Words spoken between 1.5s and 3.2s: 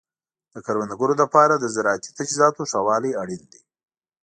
د زراعتي تجهیزاتو ښه والی